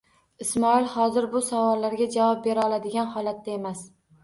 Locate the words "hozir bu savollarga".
0.93-2.09